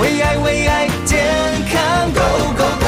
[0.00, 1.24] 为爱为爱健
[1.68, 2.86] 康 Go Go Go！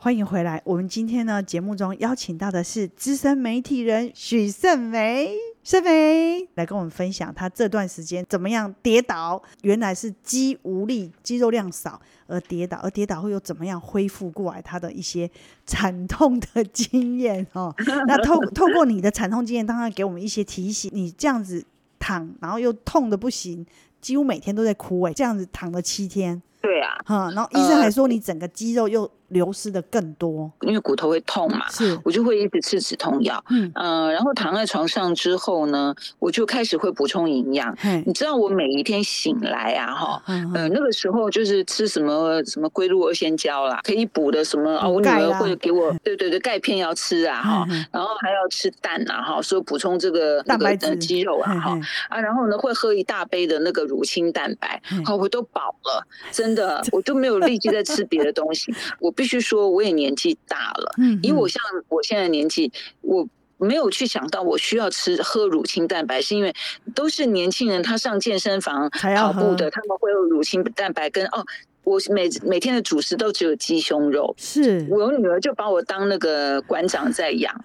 [0.00, 5.30] 欢迎回来，我们今天呢节目中邀请到的是资深媒体人许胜梅。
[5.62, 15.30] 胜梅来跟我们分享她这段时间怎么样跌倒，原来是肌无力、肌肉量少而跌倒，而跌倒后又怎么样恢复过来，她的一些
[15.64, 17.72] 惨痛的经验哦。
[18.08, 20.90] 那透透过你的惨痛经验，当然给我们一些提醒。
[20.92, 21.64] 你这样子
[22.00, 23.66] 躺，然后又痛的不行，
[24.08, 26.40] 几乎每天都在哭哎，这样子躺了七天。
[26.62, 37.76] 对啊，哈，然后医生还说你整个肌肉又流失的更多，因为骨头会痛嘛，是，我就会一直吃止痛药，嗯、呃，然后躺在床上之后呢，我就开始会补充营养。
[38.06, 40.22] 你知道我每一天醒来啊，哈，
[40.54, 56.02] 呃，那个时候就是吃什么什么龟鹿二仙胶啦，可以补的什么啊，我女儿会给我，对对对，钙片要吃啊，哈，然后还要吃蛋啊，哈，说补充这个蛋白质、肌肉啊，哈，啊，然后呢会喝一大杯的那个乳清蛋白，好，我都饱了，
[56.32, 59.12] 真的，我都没有力气再吃别的东西，我。
[59.18, 66.54] 必须说，我也年纪大了，嗯，因为我像我现在年纪，我没有去想到我需要吃喝乳清蛋白，是因为
[66.94, 71.44] 都是年轻人，他上健身房跑步的，他们会有乳清蛋白跟哦。
[71.88, 74.86] 我每每天的主食都只有鸡胸肉，是。
[74.90, 77.54] 我女儿就把我当那个馆长在养，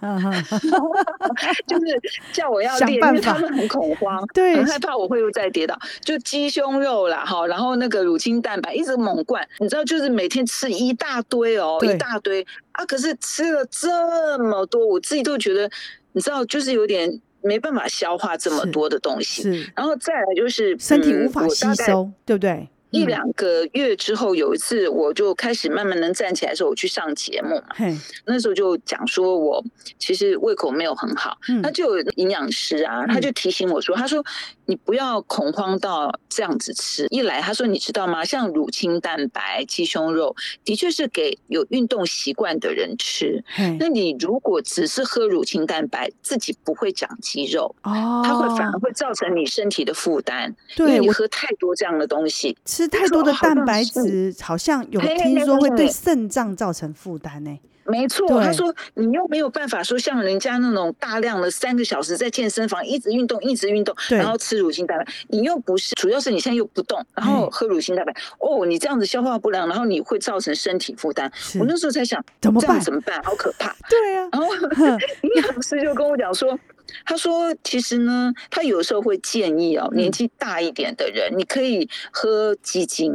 [1.68, 2.00] 就是
[2.32, 15.70] 叫我要练，因为他们很恐慌， 对，很害怕我会又再跌倒，就鸡胸肉啦，哈，然后那个乳清蛋白一直猛灌，你知道，就是每天吃一大堆哦，一大堆啊，可是吃了这么多，我自己都觉得，
[16.12, 22.66] 你知道，就是有点没办法消化这么多的东西，然后再来就是身体无法吸收，对不对？
[22.94, 27.98] 一两个月之后，有一次我就开始慢慢能站起来的时候，我去上节目嘛。
[28.24, 29.62] 那时候就讲说我
[29.98, 34.24] 其实胃口没有很好，那就有营养师啊，他就提醒我说，他说
[34.66, 37.06] 你不要恐慌到这样子吃。
[37.10, 38.24] 一来他说你知道吗？
[38.24, 43.42] 像乳清蛋白、鸡胸肉，的确是给有运动习惯的人吃。
[43.78, 50.54] 那你如果只是喝乳清蛋白，自己不会长肌肉，哦，它会反而会造成你身体的负担。
[50.76, 52.56] 对，因为你喝太多这样的东西。
[52.84, 57.58] 吃太多的蛋白质，好像有听说会对肾脏造成负担呢。
[57.86, 71.30] 没错，他说你又没有办法说像人家那种大量的三个小时在健身房一直运动一直运动，然后吃乳清蛋白，你又不是，主要是你现在又不动，然后喝乳清蛋白，哦，你这样子消化不良，然后你会造成身体负担。
[71.60, 72.80] 我那时候在想，怎么办？
[72.80, 73.22] 怎么办？
[73.22, 73.76] 好可怕。
[73.90, 74.48] 对啊，然后
[75.20, 76.58] 营养师就跟我讲说。
[77.04, 83.12] 他说：“其实呢，他有时候会建议哦，年纪大一点的人，你可以喝鸡精，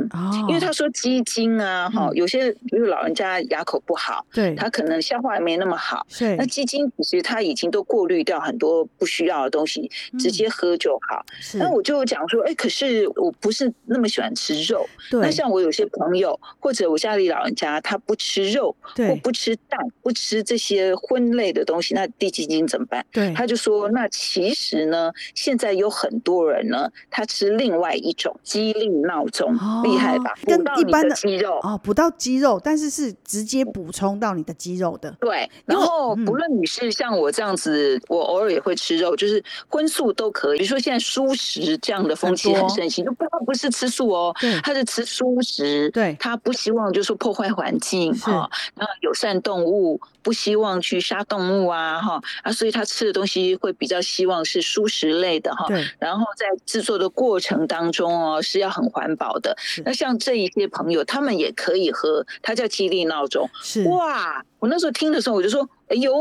[0.48, 11.26] 因为他说鸡精啊，哈，有些比如老人家牙口不好，对，他可能消化也没那么好，那鸡精其实他已经都过滤掉很多不需要的东西，直接喝就好。
[11.54, 14.88] 那我就讲说，哎，可是我不是那么喜欢吃肉，
[15.22, 23.06] 那像我有些朋友或者我家里老人家，他不吃肉，或不吃蛋，不吃这些荤类的东西，那低鸡精怎么办？
[23.12, 29.54] 对，他就说。”说那其实呢，现在有很多人呢，他吃另外一种肌力闹钟，
[29.84, 30.34] 厉害吧？
[30.46, 35.12] 跟一般的肌肉哦，补到肌肉，但是是直接补充到你的肌肉的。
[35.20, 40.58] 对，然后不论你是像我这样子，我偶尔也会吃肉，就是荤素都可以。
[40.58, 53.50] 比如说现在蔬食这样的风气很盛行，就不不是吃素哦，他是吃蔬食，对，他不希望就是说破坏环境哈，然后友善动物，不希望去杀动物啊哈啊，所以他吃的东西。
[53.62, 59.56] 会比较希望是蔬食类的哈，对，然后在制作的过程当中哦，是要很环保的。
[59.84, 63.50] 那像这一些朋友，他们也可以喝，它叫激励闹钟。
[63.62, 66.14] 是哇，我那时候听的时候，我就说，哎呦，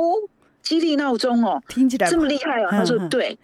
[0.63, 2.69] 肌力闹钟哦，听起来这么厉害哦。
[2.71, 3.39] 他说对。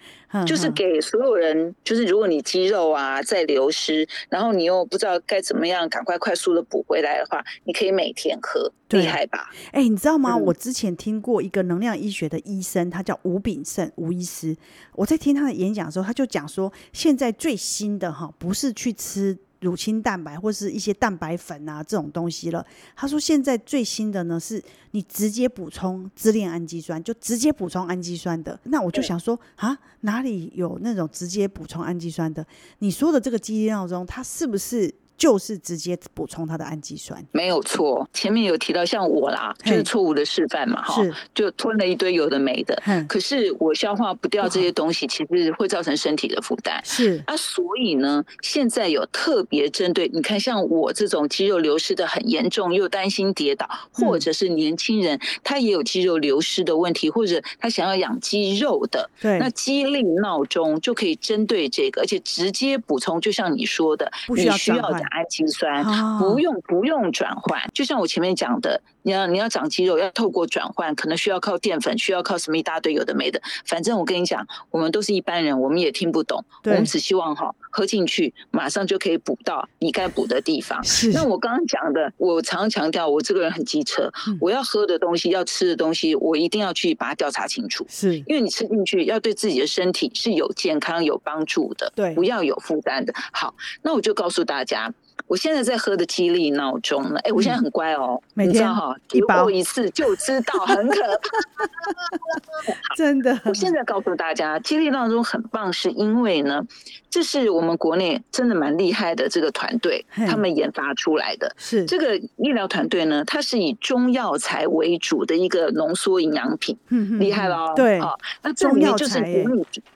[0.45, 9.49] 就是给所有人，就是如果你肌肉啊在流失，然后你又不知道该怎么样赶快快速的补回来的话，你可以每天喝，厉害吧？
[9.67, 10.33] 哎、欸，你知道吗？
[10.35, 14.57] 嗯、我之前听过一个能量医学的医生，他叫吴炳胜吴医师。
[14.97, 19.39] 我在听他的演讲的时候，他就讲说，现在最新的哈，不是去吃。
[19.65, 22.65] 乳清蛋白或是一些蛋白粉啊，这种东西了。
[22.95, 28.59] 他说现在最新的呢，是你直接补充支链氨基酸，就直接补充氨基酸的。
[28.65, 32.47] 那我就想说啊，哪里有那种直接补充氨基酸的？
[32.81, 37.25] 你说的这个基因闹钟，它是不是就是直接补充它的氨基酸。
[37.33, 41.03] 没有错，前面有提到像我啦，就是错误的示范嘛，哈，
[41.35, 42.83] 就吞了一堆有的没的。
[43.09, 46.81] 可是我消化不掉这些东西，其实会造成身体的负担。
[46.85, 65.85] 是啊，所以呢，现在有特别针对，你看像我这种肌肉流失的很严重，又担心跌倒，或者是年轻人他也有肌肉流失的问题，或者他想要养肌肉的，对，那肌力闹钟就可以针对这个，而且直接补充，就像你说的，不需要你需要的氨基酸，
[66.19, 68.81] 不用不用转换，就像我前面讲的。
[69.07, 73.39] 你要你要长肌肉，要透过转换，可能需要靠淀粉，需要靠什么一大堆有的没的。
[73.67, 76.43] 反正我跟你讲，我们都是一般人，我们也听不懂。
[76.65, 80.83] 我们只希望哈，喝进去马上就可以补到你该补的地方。
[80.83, 81.13] 是。
[81.13, 84.11] 那我刚刚讲的，我常常强调，我这个人很机车，
[84.41, 87.85] 我要喝的东西，要吃的东西，我一定要去把它调查清楚。
[87.91, 88.17] 是。
[88.21, 93.13] 因为你吃进去要对自己的身体是有健康有帮助的，对，不要有负担的。
[93.35, 94.94] 好，那我就告诉大家。
[95.35, 99.51] 我现在在喝的肌力闹钟呢，哎，我现在很乖哦，每天哈一包。
[99.51, 103.37] 一次就知道，很可怕， 真的。
[103.45, 106.65] 我现在告诉大家，肌力闹钟很棒，是因为呢，
[107.11, 111.53] 这是我们国内真的蛮厉害的这个团队，他们研发出来的。
[111.57, 111.85] 是。
[111.85, 116.79] 这个医疗团队呢，它是以中药材为主的一个浓缩营养品，
[117.19, 117.73] 厉害了。
[117.75, 118.01] 对，
[118.43, 119.19] 那这里面就是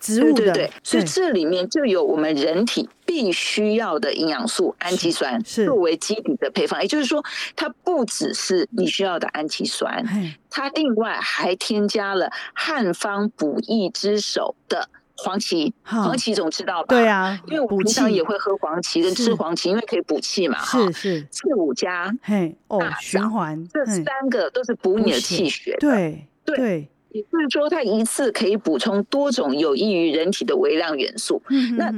[0.01, 7.25] 植物的，对，所以这里面就有我们人体必须要的营养素氨基酸作为基底的配方，也就是说，
[7.57, 10.05] 它不只是你需要的氨基酸，
[10.51, 15.73] 它另外还添加了汉方补益之首的黄芪。
[15.83, 16.89] 黄芪总知道吧？
[16.91, 20.63] 对啊，因为我平常也会喝黄芪跟吃黄芪，因为可以补气嘛。
[20.63, 25.75] 是是，四五加，嘿哦，循环这三个都是补你的气血。
[25.81, 31.43] 对对，也就是说，它一次可以补充多种有益于人体的微量元素。
[31.79, 31.91] 那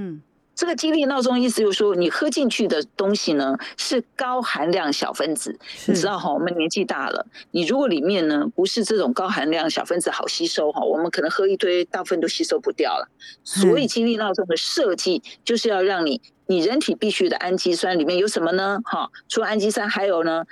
[0.61, 13.09] 这个精力闹钟意思就是说，你喝进去的东西呢是高含量小分子，你知道哈，我们年纪大了，你如果里面呢不是这种高含量小分子好吸收哈，我们可能喝一堆，大部分都吸收不掉了。
[13.43, 18.83] 所以精力闹钟的设计就是要让你，你人体必需的氨基酸里面有什么呢？
[18.85, 20.45] 哈，除了氨基酸，还有呢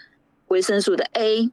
[0.47, 1.51] 维生素的 A、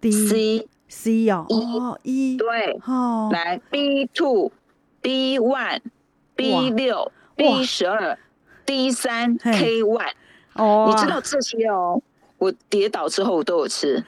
[0.00, 4.52] D、C、C 哦，E 对，哦，来 B two、
[5.02, 5.80] B one、
[6.36, 7.10] B 六。
[7.36, 8.18] B 十二、
[8.64, 10.10] D 三、K one，
[10.54, 12.02] 哦，你知道这些哦？
[12.38, 14.02] 我跌倒之后我都有吃，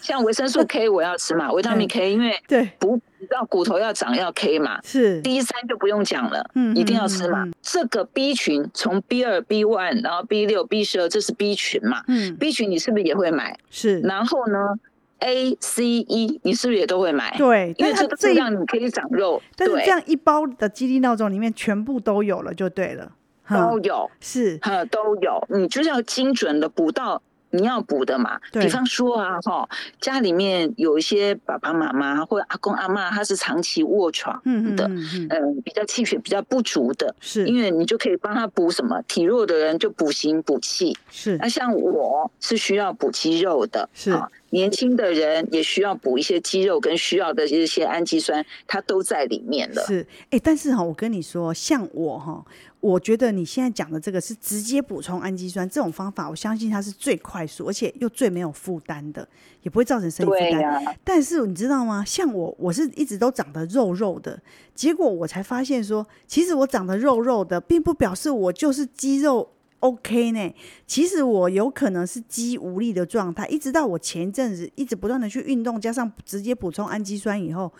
[0.00, 2.70] 像维生素 K 我要吃嘛，维他命 K，因为对。
[2.78, 5.20] 不，你知道骨头要长要 K 嘛，是。
[5.22, 7.48] D 三就不用讲了，嗯，一定要吃嘛。
[7.60, 13.58] 这个 B 群从 B 二、B one，然后 B 六、B 十二，这是 B 群嘛，嗯，B 群你是不是也会买？
[13.70, 14.74] 是，然后呢
[15.20, 17.34] ？A、C、E，你是不是也都会买？
[17.36, 19.40] 对，因为这这样你可以长肉。
[19.56, 23.10] 但是这样一包的肌力闹钟里面全部都有了，就对了，
[23.48, 24.58] 都有是，
[24.90, 25.44] 都有。
[25.48, 27.20] 你就是要精准的补到
[27.50, 28.38] 你要补的嘛。
[28.52, 29.68] 比方说啊，哈，
[30.00, 34.40] 家里面有一些爸爸妈妈或者阿公阿嬷，他是长期卧床
[34.76, 34.86] 的，
[35.30, 39.00] 嗯，比较气血比较不足的，是，因为你就可以帮他补什么？
[39.08, 41.36] 体弱的人就补形补气，是。
[41.38, 44.16] 那像我是需要补肌肉的，是。
[44.50, 49.84] 年轻的人也需要补一些肌肉跟需要的一些氨基酸，它都在里面了。
[49.86, 52.44] 是，哎、欸，但是哈，我跟你说，像我哈，
[52.80, 59.28] 我觉得你现在讲的这个是直接补充氨基酸这种方法，我相信它是最快速，而且又最没有负担的，
[59.62, 60.96] 也不会造成身体负担。
[61.04, 62.04] 但是你知道吗？
[62.04, 64.40] 像我，我是一直都长得肉肉的，
[64.74, 69.50] 结果我才发现说，其实我长得肉肉的，并不表示我就是肌肉。
[69.80, 70.54] OK 呢，
[70.86, 77.72] 其实我有可能是肌无力的状态，一直到我前一阵子一直不断的去运动，加上直接补充氨基酸以后，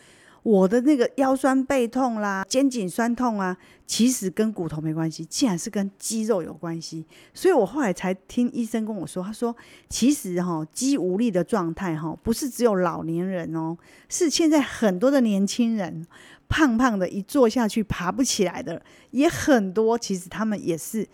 [0.45, 7.05] 我的那个腰酸背痛啦、肩颈酸痛啊，其实跟骨头没关系，竟然是跟肌肉有关系。
[7.35, 9.55] 所以我后来才听医生跟我说，他说
[9.89, 13.77] 其实哈肌无力的状态哈，不是只有老年人哦，
[14.09, 16.07] 是现在很多的年轻人
[16.49, 21.05] 胖胖的，一坐下去爬不起来的也很多，其实他们也是。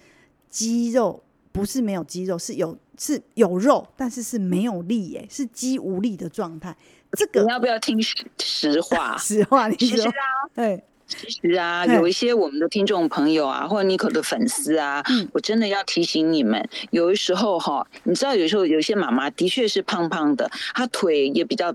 [0.55, 1.21] 肌肉
[1.51, 6.77] 不是没有肌肉，是有是有肉，但是是没有力耶，是肌无力的状态。
[7.19, 9.17] 这个你要不要听实实话？
[9.19, 10.13] 实话，你说啊，
[10.55, 21.75] 对，其实啊，有一些我们的听众朋友啊，或者妮可的粉丝啊，嗯，我真的要提醒你们，有的时候哈，你知道，有时候有些妈妈的确是胖胖的，她腿也比较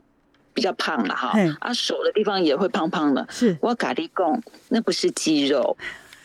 [0.53, 3.27] 比较胖了哈，啊，手的地方也会胖胖的。
[3.29, 5.75] 是，我咖喱贡，那不是肌肉。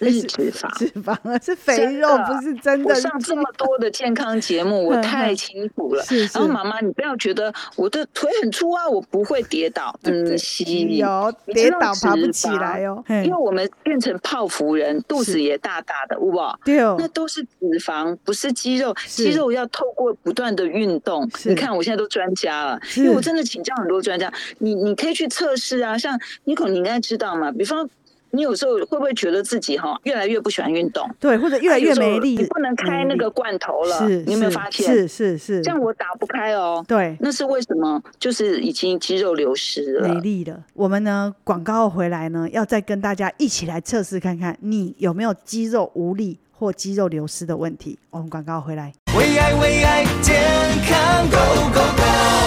[0.00, 2.88] 那是脂肪，脂肪啊是肥肉，不是真的。
[2.88, 6.02] 我上这么多的健康节目，我 太清楚了。
[6.02, 6.38] 是是。
[6.38, 9.94] 然后妈妈，你不要觉得我的腿很粗啊，我不会跌倒。
[10.02, 13.02] 嗯，吸有跌倒爬不起来哦。
[13.08, 18.94] 因为我们变成泡芙人，肚子也大大的，哇，对哦，那都是脂肪，不是肌肉。
[19.06, 21.28] 肌肉要透过不断的运动。
[21.44, 24.32] 你看我现在都专家了，因为我真的请教很多专家。
[24.58, 27.88] 你你可以去测试啊，像妮可，你应该知道嘛，比方。
[28.34, 31.08] 你有时候会不会觉得自己哈越来越不喜欢运动？
[31.20, 32.36] 对，或者越来越没力。
[32.36, 34.86] 你不能开那个罐头了，是，你有没有发现？
[34.86, 36.84] 是是是，这样我打不开哦。
[36.88, 38.02] 对，那是为什么？
[38.18, 40.60] 就是已经肌肉流失了，没力了。
[40.74, 47.96] 我们呢，广告回来呢，要再跟大家一起来测试看看，你有没有肌肉无力或肌肉流失的问题。
[48.10, 48.92] 我们广告回来。
[49.16, 50.42] 为爱为爱健
[50.88, 52.43] 康 Go Go Go。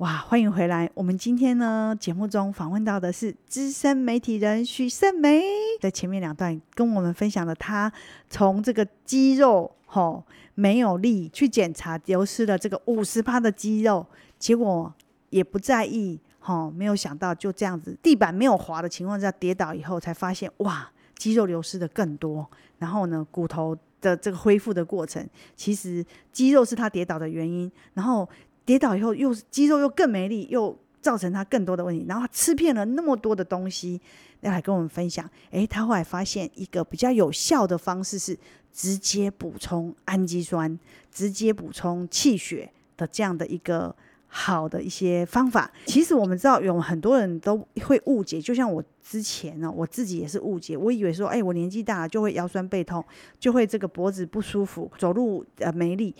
[0.00, 0.90] 哇，欢迎回来！
[0.94, 5.42] 我们今天呢，节目中访问到的是资深媒体人许胜梅，
[5.78, 7.92] 在前面两段跟我们分享了他
[8.30, 14.06] 从这个肌肉吼、没有力去检查，流失了这个五十趴的肌肉，
[14.38, 14.90] 结果
[15.28, 26.02] 也不在意吼、没有想到就这样子，地板没有滑的情况下跌倒以后，才发现哇，肌肉流失的更多，然后呢，骨头的这个恢复的过程，其实
[26.32, 28.26] 肌肉是他跌倒的原因，然后。
[28.70, 32.04] 跌倒以后，又肌肉又更没力，又造成他更多的问题。
[32.08, 34.00] 然后他吃遍了那么多的东西，
[34.42, 35.28] 要来跟我们分享。
[35.50, 38.38] 诶，他后来发现一个比较有效的方式是
[38.72, 40.78] 直接补充氨基酸，
[41.10, 43.92] 直接补充气血的这样的一个
[44.28, 45.68] 好的一些方法。
[45.86, 53.04] 其实我们知道有很多人都会误解，就像我之前呢，我自己也是误解，我以为说，诶，我年纪大了就会腰酸背痛，
[53.40, 56.14] 就会这个脖子不舒服，走路呃没力。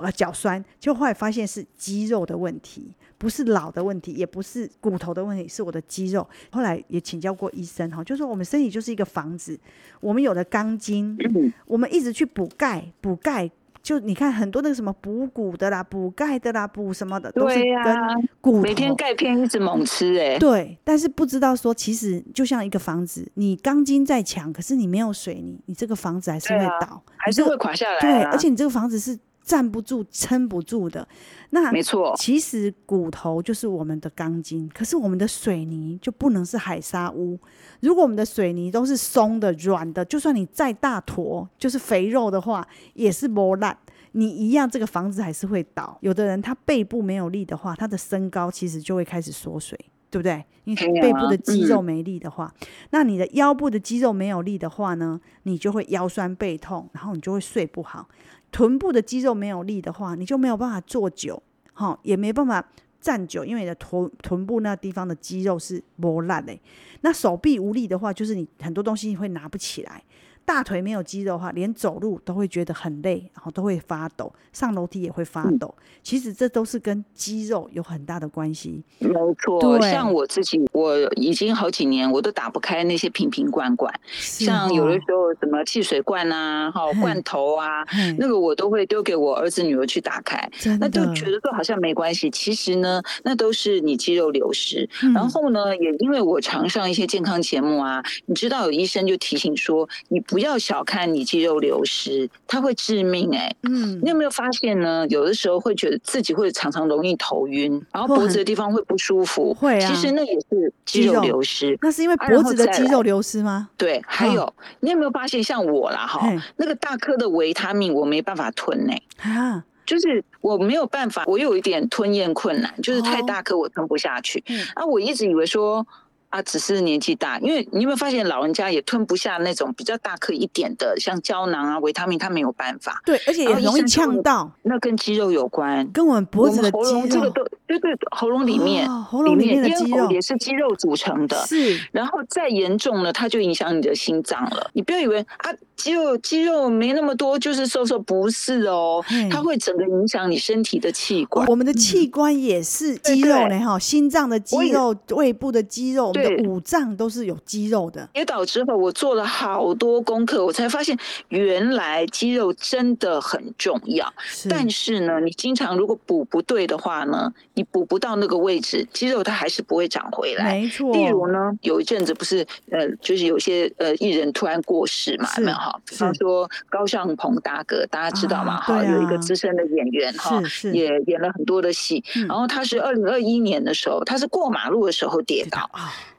[0.00, 6.26] 呃，脚酸，就后来发现是肌肉的问题，不是老的问题，也不是骨头的问题，是我的肌肉。
[6.52, 9.58] 后来也请教过医生哈，就说我们身体就是一个房子，
[10.00, 11.18] 我们有了钢筋，
[11.66, 13.50] 我们一直去补钙，补钙，
[13.82, 18.60] 就你看很多那个什么补骨的啦，补钙的啦，补什么的，都是跟骨头。
[18.60, 20.38] 每天钙片一直猛吃哎、欸。
[20.38, 28.00] 对，但是不知道说，其实就像一个房子，你钢筋再强，可是你没有水泥，你这个房子还是会倒，啊、还是会垮下来、啊。
[28.00, 29.18] 对，而且你这个房子是。
[29.48, 31.08] 站不住、撑不住的，
[31.48, 32.14] 那没错。
[32.18, 37.40] 其实骨头就是我们的钢筋，可是我们的水泥就不能是海沙屋。
[37.80, 43.74] 如果我们的水泥都是松的、软的，就算你再大坨，就是肥肉的话，也是磨烂。
[44.12, 45.96] 你一样，这个房子还是会倒。
[46.02, 49.78] 有的人他背部没有力的话，他的身高其实就会开始缩水，
[50.10, 50.44] 对不对？
[50.64, 52.52] 因为背部的肌肉没力的话，
[52.90, 58.06] 那你的腰部的肌肉没有力的话呢，你就会腰酸背痛，然后你就会睡不好。
[58.50, 62.66] 臀部的肌肉没有力的话，你就没有办法坐久，哈，也没办法
[63.00, 66.56] 站久，因为你的臀臀部那地方的肌肉是磨烂的。
[67.02, 70.02] 那手臂无力的话，就是你很多东西会拿不起来。
[70.48, 75.74] 大腿没有肌肉的话，连走路都会觉得很累，然后都会发抖，上楼梯也会发抖。
[75.76, 78.82] 嗯、其实这都是跟肌肉有很大的关系。
[78.98, 87.84] 没错，像我自己，我已经好几年我都打不开那些瓶瓶罐罐，哦、像有的时候什么汽水罐啊、哈罐头啊，
[88.16, 90.50] 那个我都会丢给我儿子女儿去打开，
[90.80, 92.30] 那就觉得说好像没关系。
[92.30, 94.88] 其实呢，那都是你肌肉流失。
[95.02, 100.37] 嗯、然后呢，也因为我常上一些健康节目啊，你知道有医生就提醒说，你不。
[100.38, 103.56] 不要小看你肌肉流失，它会致命哎、欸。
[103.64, 105.04] 嗯，你有没有发现呢？
[105.08, 109.52] 有的时候会觉得自己会常常容易头晕，然后脖子的地方会不舒服。
[109.52, 111.76] 会啊，其实那也是肌肉流失。
[111.82, 113.68] 那是因为脖子的肌肉流失吗？
[113.76, 119.28] 对，还有你有没有发现，像我啦哈，那个大颗的维他命我没办法吞呢、欸。
[119.28, 124.44] 啊，就是我没有办法，我有一点吞咽困难，就是太大颗我吞不下去。
[124.46, 125.84] 嗯，啊，我一直以为说。
[126.30, 133.00] 啊，只是年纪大，因为你有没有发现，老人家也吞不下那种比较大颗一点的，像胶囊啊、维他命，他没有办法。
[133.04, 134.50] 对，而且也容易呛到。
[134.62, 141.36] 那跟肌肉有关，跟我们脖子的肌肉，这个都对对，喉咙里面，哦、喉咙里面的肌肉也是肌肉组成的。
[141.46, 144.70] 是，然后再严重了，它就影响你的心脏了。
[144.74, 151.46] 你不要以为啊，肌肉肌肉没那么多，就是瘦瘦，不是哦，它会整个影响你身体的器官。
[151.46, 156.12] 我们的器官也是肌肉呢，哈，心脏的肌肉，胃部的肌肉。
[156.12, 158.08] 对，五脏都是有肌肉的。
[158.12, 164.12] 跌倒之后，我做了好多功课，我才发现原来肌肉真的很重要。
[164.26, 164.48] 是。
[164.48, 170.58] 但是呢，你经常如果补不对的话呢，你补不到那个位置，肌肉它还是不会长回来。
[170.58, 170.92] 没错。
[170.92, 175.80] 例如呢，有一阵子不是呃，就是有些呃艺人突然过世嘛，是没有哈？
[175.86, 178.60] 比方说高尚鹏大哥，大家知道吗？
[178.60, 180.40] 哈，有一个资深的演员哈，
[180.72, 182.02] 也演了很多的戏。
[182.26, 185.70] 然后他是二零二一年的时候，他是过马路的时候跌倒，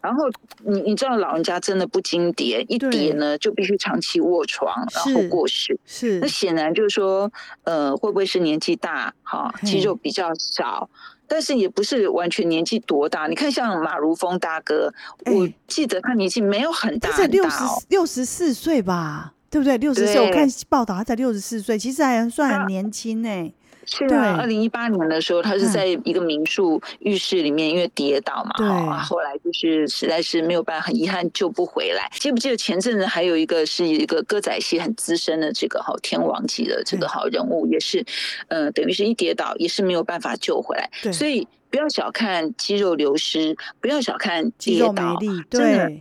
[0.02, 0.26] 然后
[0.64, 5.80] 你你知道老人家真的不经跌，一跌呢就必须长期卧床，然后过世。
[5.86, 7.32] 是，那显然就是说，
[7.64, 10.90] 呃，会不会是年纪大哈，肌肉比较少？
[11.32, 14.92] 但是也不是完全年纪多大，你看像马如风大哥，
[15.26, 19.78] 欸、我记得他年纪没有很大，很大，他才六十六十四岁吧，对不对？
[19.78, 23.54] 六十岁，我看报道他才六十四岁，其实还算很年轻呢、欸。
[23.92, 32.08] 是啊，二零一八年的时候，他是在一个民宿浴室里面，因为跌倒嘛，啊，后来就是实在是没有办法，很遗憾救不回来。
[32.20, 38.06] 记不记得前阵子还有一个是一个歌仔戏很资深的这个好天王级的这个好人物，也是，
[38.50, 40.88] 呃，等于是一跌倒也是没有办法救回来。
[41.12, 45.18] 所以不要小看肌肉流失，不要小看跌倒，
[45.50, 45.92] 真的。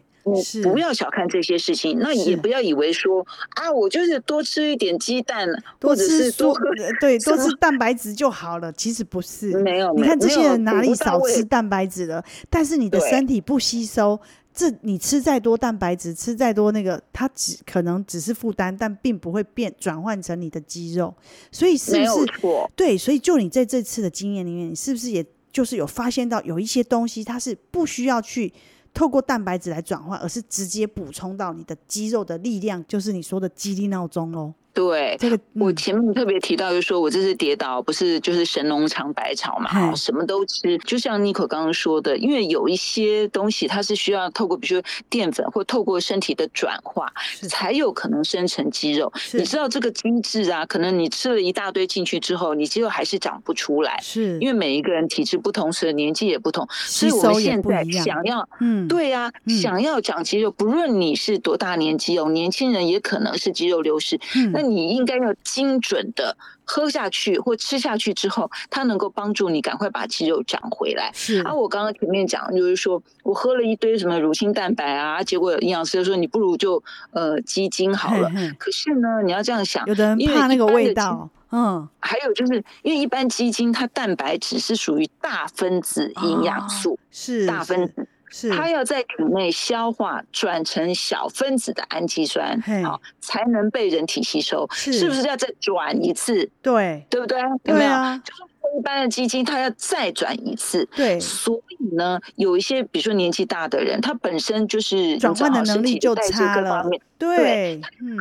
[0.62, 5.48] 不要小看这些事情，那也不要以为说啊，我就是多吃一点鸡蛋，
[5.80, 6.60] 或者是多喝
[7.00, 8.72] 对 多吃蛋白质就好了。
[8.72, 9.92] 其实不是，没有。
[9.94, 12.24] 你看这些人哪里少吃蛋白质了？
[12.50, 14.18] 但是你的身体不吸收，
[14.54, 21.14] 这你吃再多蛋白质，吃再多那个，它只可能只是负担，但并不会变转换成你的肌肉。
[21.52, 22.32] 所以是不是？
[22.74, 28.52] 对，所以就你在这次的经验里面，你是不是也就是有发现到有一些东西，它是不需要去。
[28.92, 34.54] 透过蛋白质来转换，而是直接补充到你的肌肉的力量，就是你说的肌力闹钟哦。
[34.78, 40.78] 对，这个、嗯、我前面特别提到，就是说我这次跌倒不是就是神农尝百草嘛，好，什么都吃。
[40.78, 47.12] 就像妮可刚刚说的，因为有一些东西它是需要透过，比如说淀粉或透过身体的转化，
[47.48, 49.12] 才有可能生成肌肉。
[49.32, 50.64] 你知道这个机制啊？
[50.64, 53.98] 可能你吃了一大堆进去之后，你肌肉还是长不出来。
[54.00, 56.64] 是，因为每一个人体质不同，所以年纪也不同。
[56.70, 64.16] 所以我们现在想要，嗯，对呀、啊，嗯、想要长肌肉，不论你是多大年纪哦，年轻人也可能是肌肉流失。
[64.36, 64.67] 嗯，那。
[64.68, 71.10] 你应该要精准的喝下去或吃下去之后，它能够帮助你赶快把肌肉长回来。
[71.14, 71.42] 是。
[71.42, 76.82] 而、啊、我刚刚前面讲，就是说我喝了一堆什么乳清蛋白啊，结果营养师就说你不如就
[77.12, 78.28] 呃鸡精好了。
[78.30, 78.52] 嘿嘿。
[78.58, 81.28] 可是呢，你要这样想，有的人怕那个味道。
[81.50, 81.88] 嗯。
[82.00, 88.06] 还有就是因为一般鸡精它蛋白质是属于大分子营养素，哦、是大分子。
[88.30, 94.68] 是它要在体内消化，转成小分子的氨基酸，好才能被人体吸收。
[94.72, 96.50] 是，是不是要再转一次？
[96.62, 97.40] 对，对不对？
[97.64, 97.90] 有没有？
[97.90, 98.42] 啊、就是
[98.78, 100.84] 一般的基金，它要再转一次。
[100.94, 106.84] 对，所以呢，有一些比如说年纪大的人，他本身就是转换的能力就差了。
[107.18, 108.16] 对，对嗯，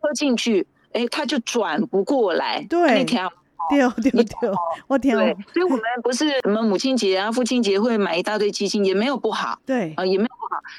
[0.00, 2.64] 喝进去，哎，他就转不过来。
[2.68, 3.32] 对，那条。
[3.70, 4.56] 对哦，对哦，
[4.86, 5.36] 我天对！
[5.52, 9.58] 所以我们不是什么母亲节啊、父亲节会买一大堆基金，也没有不好。
[9.66, 10.30] 对啊，也没有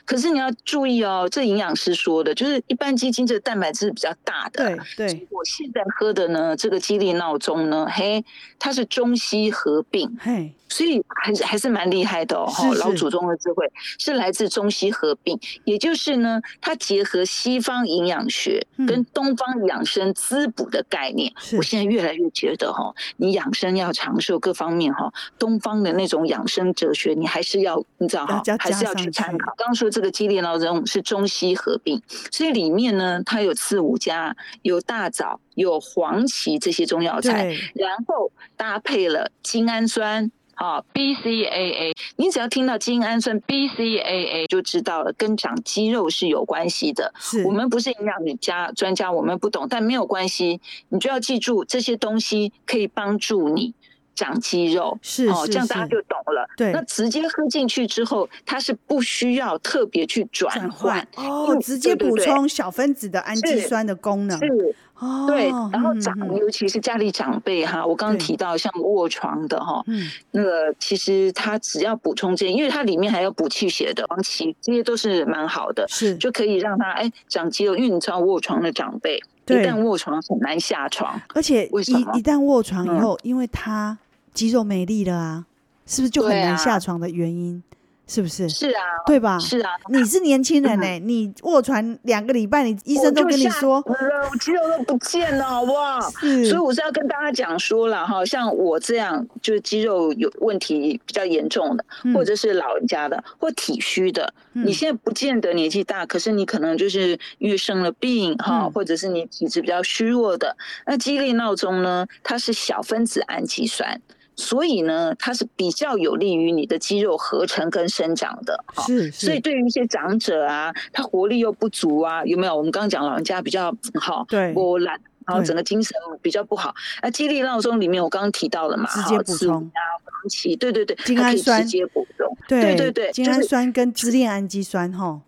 [0.06, 4.66] 可是你要注意哦，这营养师说的，就是一般鸡精这个蛋白质是比较大的。
[4.66, 5.28] 对对。
[5.32, 8.24] 我现在喝的呢，这个激励闹钟呢，嘿，
[8.58, 10.18] 它是中西合并。
[10.20, 10.54] 嘿。
[10.72, 13.66] 所以还是还是蛮厉害的哦，是是老祖宗的智慧
[13.98, 21.34] 是来自中西合并，也就是呢，它结合西方营养学跟东方养生滋补的概念。
[21.38, 29.52] 是我现在越来越觉得哈，你养生要长寿，各方面哈，东方的那种养生哲学，你还是要你知道哈，还是要去参考。
[29.60, 40.32] 刚刚说这个肌力闹钟是中西合并，所以里面呢，它有刺五加，有大枣，有黄芪这些中药材，然后搭配了精氨酸。
[40.56, 47.14] 啊，BCAA，你只要听到精氨酸 BCAA 就知道了，跟长肌肉是有关系的。
[47.18, 53.74] 是我们不是营养家专家，我们不懂，但没有关系，你就要记住这些东西可以帮助你
[54.20, 54.98] 长肌肉。
[55.02, 56.48] 是哦，这样大家就懂了。
[56.58, 64.38] 对，那直接喝进去之后，它是不需要特别去转换哦，直接补充小分子的氨基酸的功能。
[64.38, 64.76] 是。
[65.00, 77.78] 哦，对，然后长，嗯、尤其是家里长辈哈，我刚刚提到像卧床的哈，嗯，那个其实它只要补充这些，因为它里面还有补气血的黄芪，这些都是蛮好的，是就可以让他哎长肌肉。
[77.78, 83.98] 因为你知道卧床的长辈，对一旦卧床很难下床，而且一一旦卧床以后，嗯、因为他
[84.40, 85.46] 肌肉没力了啊，
[85.86, 87.62] 是不是就很难下床的原因？
[88.08, 88.50] 是不是？
[88.50, 89.38] 是啊，对吧？
[89.38, 96.10] 是啊，你是年轻人呢、欸，嗯、你卧床两个礼拜，你医生都跟你说，我，我肌肉都不见了，好不好？
[96.10, 114.02] 所以我是要跟大家讲说了哈，像我这样就是肌肉有问题比较严重的，嗯、或者是老人家的，或体虚的，嗯、你现在不见得年纪大，可是你可能就是因为生了病哈，嗯、或者是你体质比较虚弱的，那肌力闹钟呢，它是小分子氨基酸。
[114.40, 118.64] 所以呢，它是比较有利于你的肌肉合成跟生长的。
[118.88, 122.56] 是，所以对于一些长者啊，他活力又不足啊，有没有？
[122.56, 124.98] 我们刚刚讲老人家比较好，对，我懒，
[125.28, 126.74] 然后整个精神比较不好。
[127.04, 135.20] 那肌力闹钟里面，我刚刚提到了嘛，直接补充啊，黄芪，对对对，精氨酸直接补充，对对对，精氨酸跟支链氨基酸哈，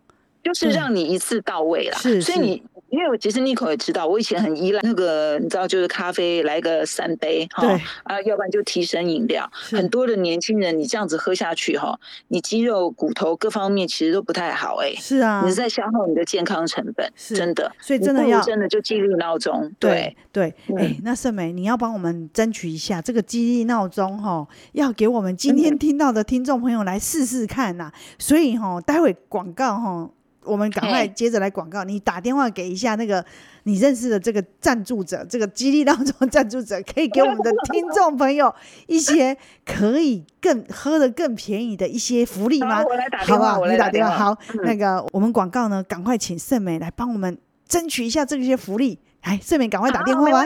[0.41, 1.97] 就是让你一次到位啦。
[2.00, 2.63] 是，所以你。
[2.91, 7.65] 因为我其实 Nico 也知道，我以前很依赖那个，你知道，就是咖啡来个三杯哈，
[8.04, 9.49] 啊，要不然就提神饮料。
[9.54, 14.93] 很多的年轻人，你这样子喝下去哈，你肌肉、骨头各方面其实都不太好哎。
[14.97, 17.71] 是啊，你是在消耗你的健康成本，真的。
[17.80, 19.71] 所以真的要真的就肌力闹钟。
[19.80, 27.89] 对对，哎，那盛美，你要帮我们争取一下这个肌力闹钟哈，要给我们今天听到的听众朋友来试试看呐。
[28.19, 30.10] 所以哈，待会广告哈。
[30.43, 33.23] 我们赶快接着来广告，你打电话给一下那个
[33.63, 38.54] 你认识的这个赞助者，这个激励当中赞助者，可以给我们的听众朋友
[38.88, 42.84] 一些可以更喝的更便宜的一些福利吗？
[43.25, 43.65] 好不好？
[43.65, 44.17] 你打电话。
[44.17, 48.99] 好，那个我们广告呢，赶快请盛美来帮我们争取一下这些福利。
[49.23, 50.43] 来，盛美赶快打电话吧。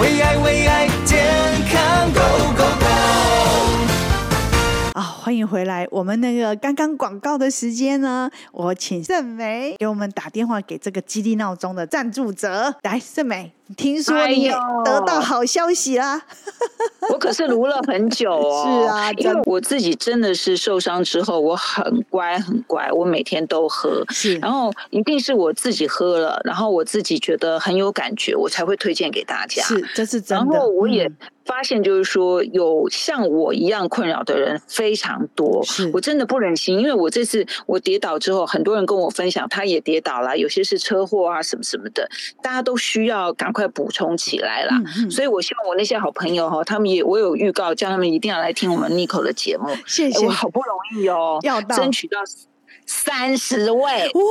[0.00, 1.24] 为爱为爱健
[1.68, 2.20] 康 Go
[2.54, 3.33] Go Go。
[4.94, 5.84] 啊、哦，欢迎回来！
[5.90, 12.72] 我们那个刚刚广告的时间呢，我请盛美给我们打电话给这个基地闹钟的赞助者。
[12.82, 14.48] 来，盛美，听说你
[14.84, 16.22] 得到好消息啦！
[17.00, 18.64] 哎、 我可是撸了很久哦。
[18.64, 24.04] 是啊，因为我自己真的是受伤之后，我很乖很乖，我每天都喝。
[24.10, 29.62] 是，然后一定是我自己喝了，然后我自己觉得很有感觉，我才会推荐给大家。
[29.62, 30.54] 是，这是真的。
[30.54, 31.06] 然后我也。
[31.06, 42.08] 嗯发现就是说，有像我一样困扰的人非常多，是我真的不忍心，因为我这次我跌倒之后，很多人跟我分享，他也跌倒了，有些是车祸啊什么什么的，
[42.42, 44.76] 大家都需要赶快补充起来啦。
[44.78, 49.68] 嗯嗯，所以我希望我那些好朋友哈，他们也我有预告，叫他们一定要来听我们 Nico 的节目。
[49.86, 52.18] 谢谢，我好不容易哦，要争取到。
[52.86, 54.22] 三十位哇，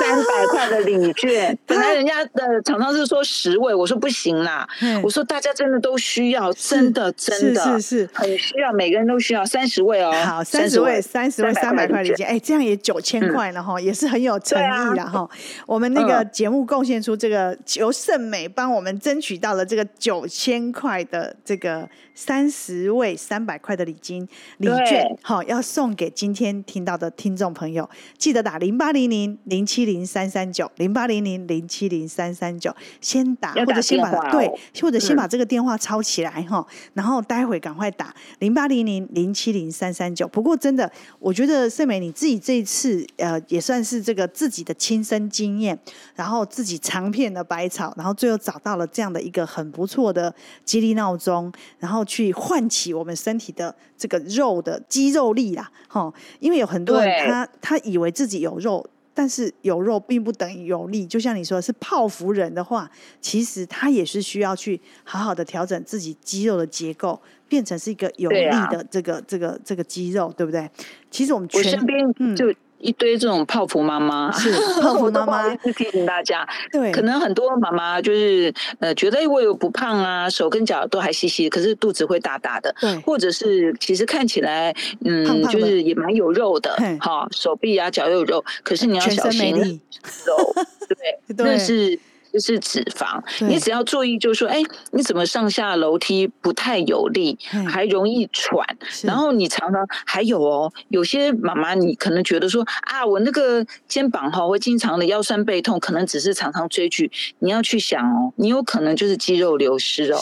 [0.00, 4.66] 三百块的礼券，本来人家的厂商是说十位，我说不行啦，
[5.02, 8.10] 我说大家真的都需要，真的真的是是。
[8.14, 10.12] 很需要，每个人都需要三十位哦。
[10.24, 15.28] 好，三十位，三十位，三百块礼券，哎，这样也九千块了哈，也是很有诚意的哈。
[15.66, 24.26] 我们那个节目贡献出这个由盛美帮我们争取到了这个九千块的这个三十位三百块的礼金
[24.58, 27.89] 礼券，好，要送给今天听到的听众朋友。
[28.16, 34.50] 记得打零八零零零七零三三九零八零零零七零三三九，先打或者先把对，
[34.80, 40.28] 或者先把这个电话抄起来哈，然后待会赶快打零八零零零七零三三九。
[40.28, 45.78] 不过真的，我觉得盛美你自己这一次呃也算是这个自己的亲身经验，
[46.14, 50.32] 然后自己尝遍了百草，然后最后找到了这样的一个很不错的
[50.64, 57.79] 激励闹钟，然后去唤起我们身体的这个肉的肌肉力啦，哈，因为有很多人他他。
[57.84, 61.06] 以为自己有肉，但是有肉并不等于有力。
[61.06, 62.90] 就像你说是泡芙人的话，
[63.20, 70.68] 其实他也是需要去好好的调整自己肌肉的结构，变成是一个有力的这个、啊、这个这个肌肉，对不对？
[71.10, 72.50] 其实我们全我身边就。
[72.50, 89.80] 嗯一堆这种泡芙妈妈，是 泡芙妈妈，是提醒大家，对，可能很多妈妈就是呃觉得我有不胖啊，手跟脚都还细细，可是肚子会大大的，对，或者是其实看起来嗯就是也蛮有肉的，哈，手臂啊脚又有肉，可是你要小心
[90.24, 90.54] 肉，
[90.88, 91.98] 对， 那是。
[92.32, 94.62] 就是脂肪，你只要注意，就是说，哎，
[94.92, 97.38] 你怎么上下楼梯不太有力，
[97.68, 98.64] 还容易喘，
[99.02, 110.18] 然后你常常还有哦，有些妈妈你可能觉得说啊，我那个肩膀哈会经常的腰酸背痛，可能只是常常追剧，你要去想哦，你有可能就是肌肉流失哦，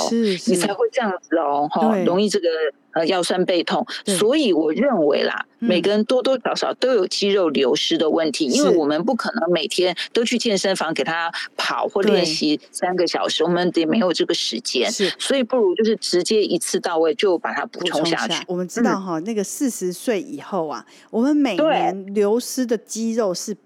[0.47, 2.49] 你才会这样子哦，哈，容易这个。
[2.99, 18.43] 呃，腰酸背痛，所以我认为啦，嗯，每个人多多少少都有肌肉流失的问题，因为我们不可能每天都去健身房给他跑或练习三个小时，我们也没有这个时间，是，所以不如就是直接一次到位就把它补充下去。
[18.49, 23.57] 我们知道哈，那个四十岁以后啊，我们每年流失的肌肉是。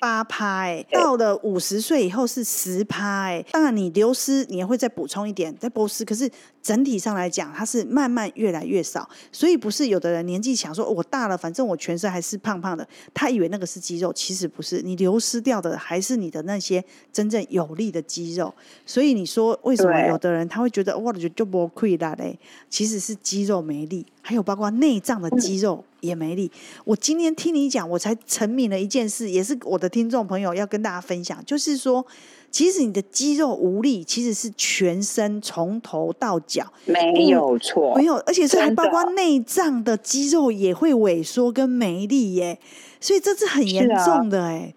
[0.00, 6.30] 八趴哎，到了五十岁以后是十趴哎，当然你流失你也会再补充一点，再补失，可是
[6.68, 18.54] 整体上来讲它是慢慢越来越少，所以不是有的人年纪想说我大了，反正我全身还是胖胖的，他以为那个是肌肉，其实不是，你流失掉的还是你的那些真正有力的肌肉，
[18.84, 22.38] 所以你说为什么有的人他会觉得哇，就就不亏了嘞？
[22.68, 25.82] 其实是肌肉没力，还有包括内脏的肌肉。
[26.00, 26.48] 也没力。
[26.84, 32.06] 我今天听你讲，我才沉迷了一件事，也是我的听众朋友要跟大家分享，就是说，
[32.50, 42.58] 其实你的肌肉无力，其实是全身从头到脚没有错，没有，而且这还包括内脏的肌肉也会萎缩跟没力耶，
[43.00, 44.74] 所以这是很严重的哎。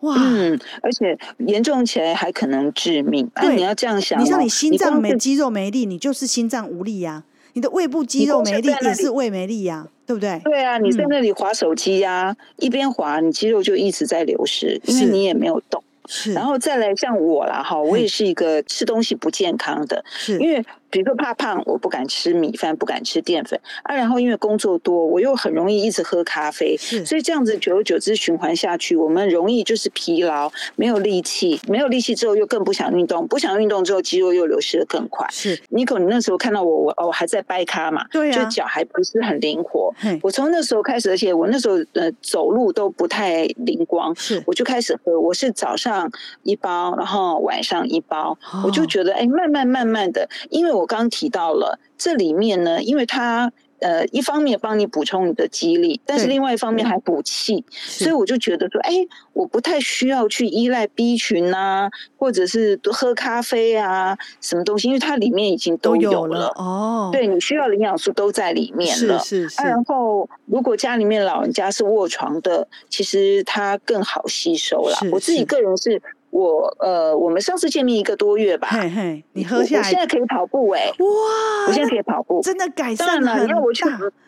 [0.00, 3.30] 哇，嗯，而且严重起来还可能致命。
[3.36, 7.24] 对，啊、你要这样想，你像你心脏没肌肉没力，你就是心脏无力呀、啊。
[7.54, 10.40] 你的胃部肌肉没力，也是胃没力呀、啊，对不对？
[10.42, 15.83] 对啊，你在那里划手机呀、啊，嗯、一边滑，你肌肉就一直在流失，因为你也没有动。
[16.06, 20.64] 是，然后再来像我啦，哈，我也是一个吃东西不健康的，是因为。
[20.94, 23.96] 比如说怕胖，我不敢吃米饭，不敢吃淀粉啊。
[23.96, 35.26] 然后因为工作多，我又很容易一直喝咖啡，是所以这样子久而久之循环下去，我们容易就是疲劳，没有力气，没有力气之后又更不想运动，不想运动之后肌肉又流失的更快。
[35.32, 39.92] 是，Nico，你那时候看到我，我哦还在掰咖嘛，对啊，就脚还不是很灵活。
[39.98, 46.08] 嘿我从那时候开始，而且我那时候呃走路都不太灵光，是，我就开始喝，我是早上
[46.44, 50.83] 一包，然后晚上一包，哦、我就觉得哎，慢慢慢慢的，因为我。
[50.84, 58.92] 我刚提到了这里面呢，因为它呃一方面帮你补充你的肌力，但是另外一方面还补气，所以我就觉得说，哎，
[59.32, 67.08] 我不太需要去依赖 B 群啊，或者是喝咖啡啊什么东西，因为它里面已经都有了，哦。
[67.10, 69.62] 对，你需要的营养素都在里面了，是是是。
[69.62, 74.98] 啊、然后如果家里面老人家是卧床的，其实它更好吸收了。
[75.10, 76.02] 我自己个人是。
[76.34, 78.66] 我呃，我们上次见面一个多月吧。
[78.68, 80.86] 嘿嘿，你喝下来，我现在可以跑步哎！
[80.98, 83.44] 哇，我现在可以跑步，真的改善了。
[83.44, 83.84] 你要我去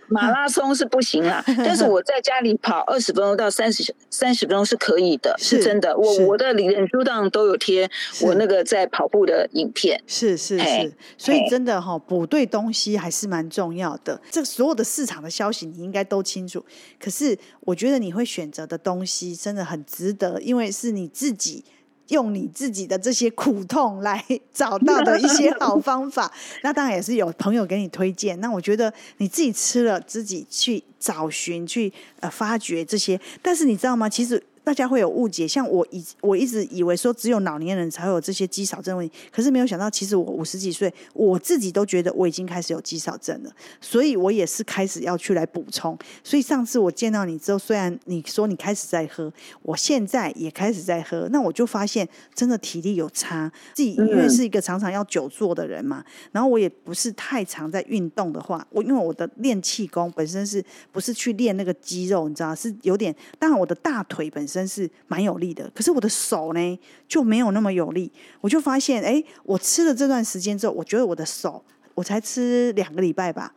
[0.07, 5.99] 马拉松是不行啊，但是我在家里跑二十分钟到三十三十分钟是可以的，是真的。
[5.99, 7.91] 我我的脸书上都有贴
[8.23, 10.01] 我那个在跑步的影片。
[10.07, 14.23] 是是是，所以真的哈，补对东西还是蛮重要的。
[14.31, 16.65] 这所有的市场的消息你应该都清楚，
[17.01, 21.65] 可是我觉得你会选择的东西真的很值得，因为是你自己。
[22.09, 26.31] 用你自己的这些苦痛来找到的一些好方法，
[26.63, 28.41] 那当然也是有朋友给你推荐。
[28.41, 33.21] 那我觉得你自己吃了，自己去找寻、去呃发掘这些。
[33.43, 34.09] 但是你知道吗？
[34.09, 34.43] 其实。
[34.67, 43.51] 大家会有误解，像我以我一直以为说只有老年人才会有这些肌少症问题，可是没有想到，其实我五十几岁，我自己都觉得我已经开始有肌少症了，
[43.81, 45.97] 所以我也是开始要去来补充。
[46.25, 53.49] 所以上次我见到你之后，虽然你说你开始在喝，我现在也开始在喝，那我就发现真的体力有差。
[53.73, 64.56] 自己因为是一个常常要久坐的人嘛，然后我也不是太常在运动的话，我因为我的练气功本身是不是去练那个肌肉，你知道是有点，当然我的大腿本身。
[64.57, 68.11] 真是蛮有力的，可是我的手呢就没有那么有力。
[68.41, 71.63] 我就发现，哎，我吃了这段时间之后，我觉得我的手，
[71.95, 73.53] 我才吃两个礼拜吧，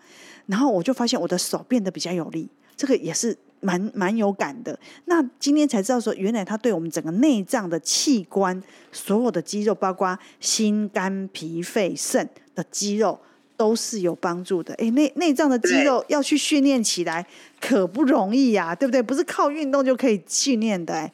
[0.47, 4.77] 然后我就发现我的手变得比较有力，这个也是蛮蛮有感的。
[5.05, 13.17] 那今天才知道说，原来它对我们整个内脏的器官，所有的肌肉，包括心、肝、脾、肺、肾的肌肉。
[13.59, 17.25] 都是有帮助的，哎，内内脏的肌肉要去训练起来
[17.59, 19.01] 可不容易呀，对不对？
[19.01, 21.11] 不是靠运动就可以训练的，哎，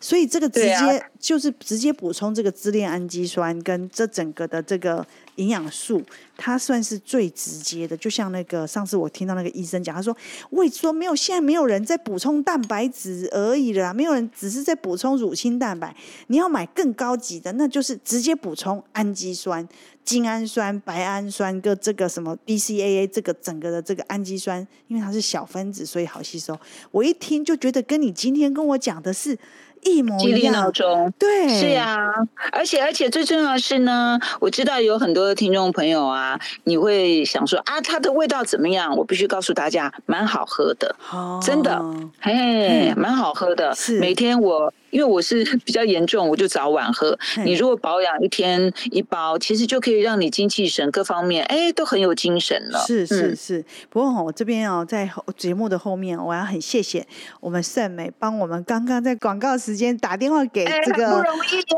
[0.00, 5.06] 所以这个直接就是直接补充这个支链氨基酸跟这整个的这个。
[5.36, 6.02] 营养素，
[6.36, 7.96] 它算是最直接的。
[7.96, 10.14] 就像那个上次我听到那个医生讲，他说
[10.50, 15.96] ：“我说没有，现在没有人在补充蛋白质而已了，没有人只是在补充乳清蛋白。
[16.26, 19.66] 你要买更高级的，那就是直接补充氨基酸、
[20.04, 26.58] 精氨酸、白氨酸跟这个什么 BCAA 这个整个的这个氨基酸，因为它是小分子，所以好吸收。
[26.90, 29.38] 我一听就觉得跟你今天跟我讲的是。”
[29.82, 31.12] 一模一样，闹钟。
[31.18, 32.12] 对，是呀、啊，
[32.52, 38.96] 而且而且最重要的是呢，我知道有很多的听众朋友啊，你会想说啊，它的味道怎么样？
[38.96, 41.82] 我必须告诉大家，蛮好喝的，哦、真的，
[42.20, 43.98] 嘿，蛮、嗯、好喝的，是。
[43.98, 44.72] 每天我。
[44.90, 47.16] 因为我是 比较严重，我就早晚喝。
[47.44, 52.78] 你如果保养一天一包，其实就可以让你精气神各方面，哎，都很有精神了。
[52.86, 53.64] 是是是。
[53.88, 57.06] 不过我这边哦，在节目的后面，我要很谢谢
[57.40, 61.24] 我们圣美帮我们刚刚在广告时间打电话给这个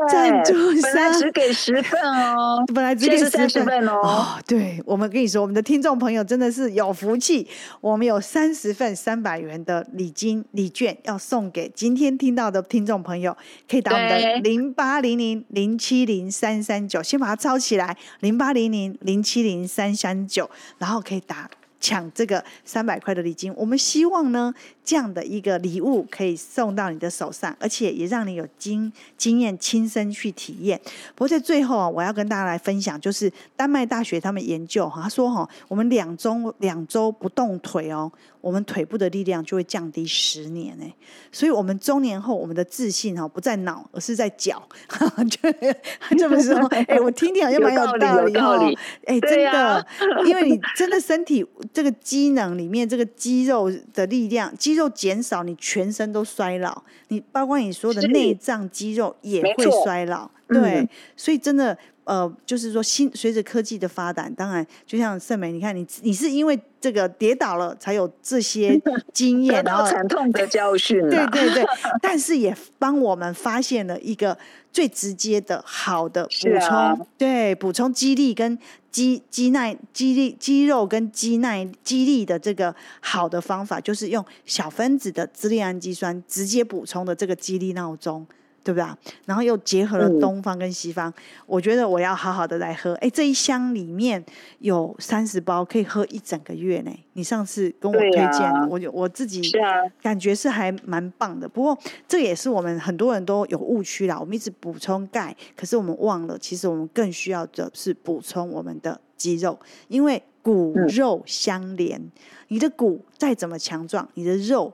[0.09, 4.01] 赞助商，本来只给十份哦， 本来只给三十份哦。
[4.03, 7.47] 哦，对，我们跟你说，我们的听众朋友真的是有福气，
[7.79, 13.02] 我们有三十份三百元的礼金礼券要送给今天听到的听众。
[13.03, 13.35] 朋友
[13.69, 23.53] 可以打我们的零八零零零七零三三九，先把它抄起来，零八零零零七零三三九，然后可以打抢这个三百块的礼金。
[23.57, 24.53] 我们希望呢，
[24.83, 30.79] 这样的一个礼物可以送到你的手上，而且也让你有经经验亲身去体验。
[31.15, 40.93] 不过在最后啊，我要跟大家来分享，就是丹麦大学他们研究哈，他说哈，我们两周两周不动腿哦，我们腿部的力量就会降低十年哎，
[41.31, 44.61] 所以我们中年后我们的自信哈不在脑，而是在脚，
[45.29, 46.53] 就这么说。
[46.87, 48.73] 哎，我听听好像蛮有道理哦，
[49.05, 49.85] 哎，真的，
[50.25, 61.77] 因为你真的身体这个机能里面这个肌肉的力量，肌肉减少，你全身都衰老，你包括你所有的内脏肌肉也会衰老，对，嗯、所以真的。
[62.05, 68.77] 呃，就是说，新随着科技的发展，当然，就像盛美，你看你，你是因为这个跌倒了，才有这些
[69.13, 70.99] 经验，然后惨痛的教训。
[71.09, 71.63] 对对对，
[72.03, 74.37] 但是也帮我们发现了一个
[74.73, 78.59] 最直接的好的补充，啊、对，补充激励跟
[78.93, 88.25] 肌肌耐肌力肌肉跟肌耐肌力的这个好的方法，就是用小分子的支链氨基酸直接补充的这个肌力闹钟。
[88.63, 88.87] 对不对？
[89.25, 91.13] 然后又结合了东方跟西方，嗯、
[91.45, 92.93] 我觉得我要好好的来喝。
[92.95, 94.23] 哎，这一箱里面
[94.59, 96.91] 有三十包，可以喝一整个月呢。
[97.13, 99.41] 你上次跟我推荐，啊、我我自己
[100.01, 101.45] 感觉是还蛮棒的。
[101.45, 104.17] 啊、不过这也是我们很多人都有误区啦。
[104.19, 111.99] 我们一直补充钙，可是我们忘了，其实我们更需要的是补充我们的肌肉，因为骨肉相连。
[111.99, 112.11] 嗯、
[112.47, 114.73] 你的骨再怎么强壮，你的肉。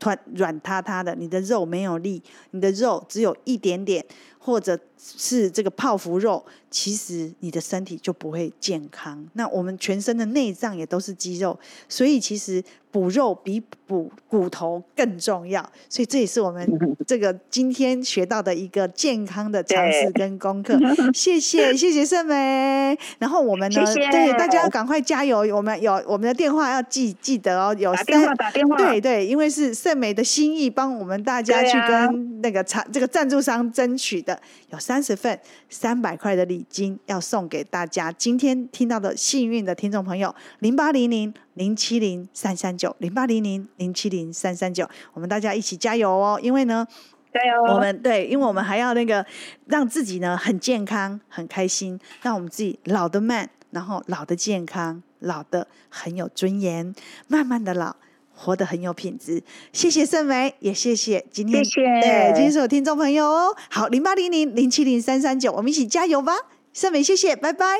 [0.00, 4.04] 软软塌塌的，你的肉没有力，你的肉只有一点点，
[4.38, 9.24] 或者是这个泡芙肉，其实你的身体就不会健康。
[9.34, 12.62] 那我们全身的内脏也都是肌肉，所以其实。
[12.92, 16.66] 补肉比补骨头更重要，所以这也是我们
[17.06, 20.78] 这个今天学到的一个健康的常识跟功课。
[21.12, 22.98] 谢谢， 谢谢盛美。
[23.18, 25.40] 然后我们呢，谢谢对大家要赶快加油。
[25.54, 28.76] 我们有我们的电话要记记得哦，有三，打电话，打电话。
[28.78, 35.36] 对对，因为是盛美的心意，帮我们大家去跟那个产这个赞助商争取的，有三十份
[35.68, 38.12] 三百块的礼金要送给大家。
[38.12, 41.34] 今天听到的幸运的听众朋友，零八零零。
[41.54, 46.38] 零七零三三九零八零零零七零三三九，我们大家一起加油哦！
[46.42, 46.86] 因为呢，
[47.32, 47.74] 加油！
[47.74, 49.24] 我们对，因为我们还要那个
[49.64, 56.94] 让自己呢很健康、很开心，让我们自己老得慢，然后老得健康，老得很有尊严，
[57.26, 57.96] 慢慢的老，
[58.36, 59.42] 活得很有品质。
[59.72, 63.56] 谢谢盛美，也谢谢今天，谢谢对，今天所有听众朋友哦。
[63.70, 66.34] 好，零八零零零七零三三九，我们一起加油吧！
[66.72, 67.78] 盛美，谢谢，拜拜，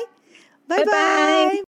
[0.67, 0.85] 拜拜。
[0.85, 1.65] 拜拜。